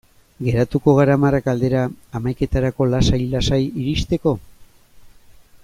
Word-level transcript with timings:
Geratuko 0.45 0.95
gara 0.99 1.17
hamarrak 1.17 1.49
aldera, 1.53 1.83
hamaiketarako 2.19 2.89
lasai-lasai 2.95 3.61
iristeko? 3.83 4.35